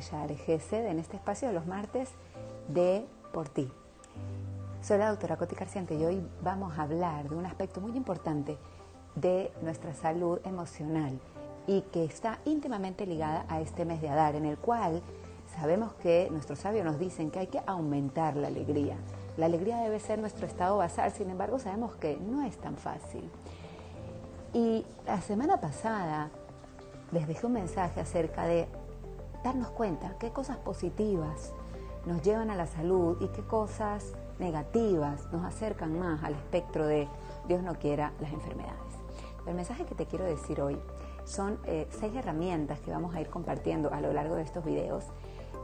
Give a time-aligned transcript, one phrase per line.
[0.00, 2.10] Share Gesed en este espacio de los martes
[2.68, 3.70] de Por Ti.
[4.82, 8.58] Soy la doctora Coti Carciante y hoy vamos a hablar de un aspecto muy importante
[9.14, 11.18] de nuestra salud emocional
[11.66, 15.02] y que está íntimamente ligada a este mes de Adar, en el cual
[15.58, 18.96] sabemos que nuestros sabios nos dicen que hay que aumentar la alegría.
[19.36, 23.30] La alegría debe ser nuestro estado basal, sin embargo sabemos que no es tan fácil.
[24.52, 26.30] Y la semana pasada
[27.12, 28.68] les dejé un mensaje acerca de
[29.46, 31.52] darnos cuenta qué cosas positivas
[32.04, 37.06] nos llevan a la salud y qué cosas negativas nos acercan más al espectro de
[37.46, 38.74] Dios no quiera las enfermedades.
[39.46, 40.76] El mensaje que te quiero decir hoy
[41.24, 45.04] son eh, seis herramientas que vamos a ir compartiendo a lo largo de estos videos,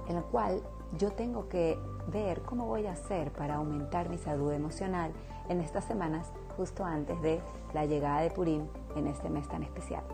[0.06, 0.62] en el cual
[0.96, 5.10] yo tengo que ver cómo voy a hacer para aumentar mi salud emocional
[5.48, 7.41] en estas semanas justo antes de
[7.74, 10.05] la llegada de Purim en este mes tan especial.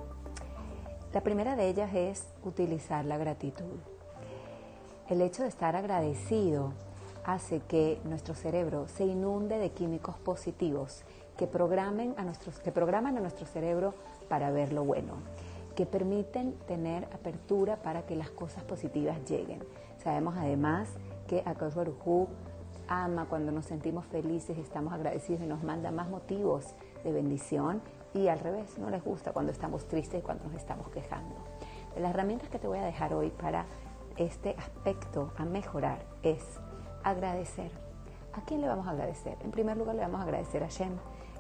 [1.15, 3.79] La primera de ellas es utilizar la gratitud.
[5.09, 6.75] El hecho de estar agradecido
[7.25, 11.05] hace que nuestro cerebro se inunde de químicos positivos
[11.39, 12.27] que, programen a
[12.63, 13.95] que programan a nuestro cerebro
[14.29, 15.15] para ver lo bueno,
[15.75, 19.61] que permiten tener apertura para que las cosas positivas lleguen.
[20.05, 20.91] Sabemos además
[21.27, 22.29] que Akash Baruj
[22.87, 27.81] ama cuando nos sentimos felices y estamos agradecidos y nos manda más motivos de bendición
[28.15, 31.35] y al revés, no les gusta cuando estamos tristes y cuando nos estamos quejando.
[31.95, 33.67] De las herramientas que te voy a dejar hoy para
[34.17, 36.43] este aspecto a mejorar es
[37.05, 37.71] agradecer.
[38.33, 39.37] ¿A quién le vamos a agradecer?
[39.41, 40.97] En primer lugar le vamos a agradecer a Shem,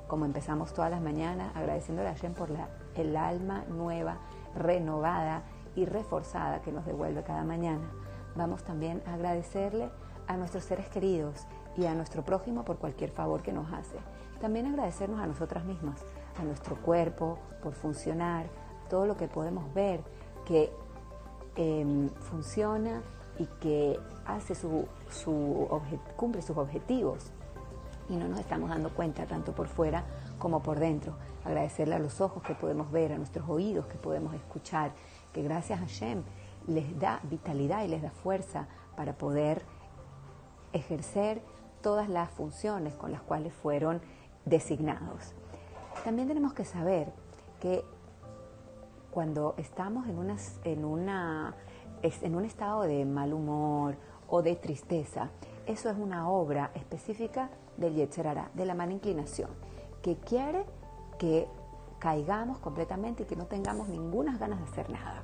[0.06, 4.18] como empezamos todas las mañanas, agradeciéndole a Shem por la, el alma nueva,
[4.54, 5.42] renovada
[5.76, 7.90] y reforzada que nos devuelve cada mañana.
[8.34, 9.90] Vamos también a agradecerle
[10.26, 11.46] a nuestros seres queridos
[11.78, 13.96] y a nuestro prójimo por cualquier favor que nos hace.
[14.40, 16.04] También agradecernos a nosotras mismas
[16.38, 18.46] a nuestro cuerpo por funcionar,
[18.88, 20.00] todo lo que podemos ver
[20.44, 20.72] que
[21.56, 23.02] em, funciona
[23.38, 24.86] y que hace su,
[26.16, 27.32] cumple sus objetivos
[28.08, 30.04] y no nos estamos dando cuenta tanto por fuera
[30.38, 31.14] como por dentro.
[31.44, 34.92] Agradecerle a los ojos que podemos ver, a nuestros oídos que podemos escuchar,
[35.32, 36.22] que gracias a Shem
[36.66, 38.66] les da vitalidad y les da fuerza
[38.96, 39.62] para poder
[40.72, 41.42] ejercer
[41.88, 44.02] todas las funciones con las cuales fueron
[44.44, 45.32] designados.
[46.04, 47.14] También tenemos que saber
[47.60, 47.82] que
[49.10, 50.18] cuando estamos en,
[50.84, 51.54] una,
[52.02, 53.96] en un estado de mal humor
[54.28, 55.30] o de tristeza,
[55.64, 57.48] eso es una obra específica
[57.78, 59.48] del Yetzerara, de la mala inclinación,
[60.02, 60.66] que quiere
[61.18, 61.48] que
[61.98, 65.22] caigamos completamente y que no tengamos ninguna ganas de hacer nada.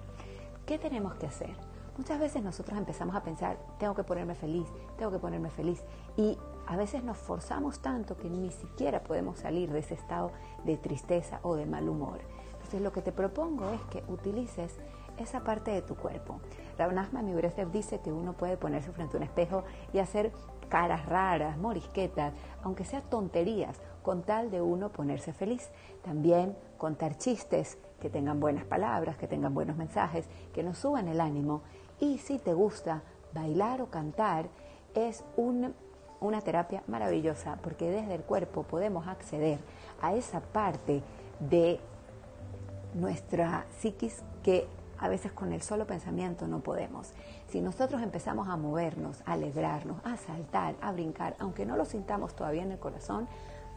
[0.65, 1.55] ¿Qué tenemos que hacer?
[1.99, 4.67] Muchas veces nosotros empezamos a pensar, tengo que ponerme feliz,
[4.97, 5.85] tengo que ponerme feliz.
[6.17, 10.33] Y a veces nos forzamos tanto que ni siquiera podemos salir de ese estado
[10.65, 12.21] de tristeza o de mal humor.
[12.53, 14.79] Entonces lo que te propongo es que utilices
[15.19, 16.41] esa parte de tu cuerpo.
[16.79, 16.93] Rav
[17.23, 20.33] mi Breslev dice que uno puede ponerse frente a un espejo y hacer
[20.69, 22.33] caras raras, morisquetas,
[22.63, 25.71] aunque sean tonterías, con tal de uno ponerse feliz.
[26.03, 31.21] También contar chistes que tengan buenas palabras, que tengan buenos mensajes, que nos suban el
[31.21, 31.63] ánimo.
[32.01, 34.49] Y si te gusta bailar o cantar,
[34.95, 35.75] es un
[36.27, 39.59] una terapia maravillosa porque desde el cuerpo podemos acceder
[40.01, 41.03] a esa parte
[41.41, 41.81] de
[42.95, 44.67] nuestra psiquis que
[44.99, 47.13] a veces con el solo pensamiento no podemos.
[47.49, 52.35] Si nosotros empezamos a movernos, a alegrarnos, a saltar, a brincar, aunque no lo sintamos
[52.35, 53.29] todavía en el corazón,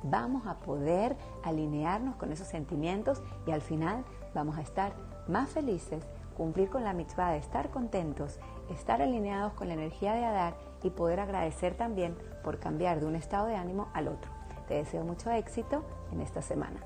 [0.04, 4.94] vamos a poder alinearnos con esos sentimientos y al final vamos a estar
[5.28, 6.04] más felices,
[6.36, 10.90] cumplir con la mitzvah de estar contentos, estar alineados con la energía de Adar y
[10.90, 14.32] poder agradecer también por cambiar de un estado de ánimo al otro.
[14.68, 16.80] Te deseo mucho éxito en esta semana.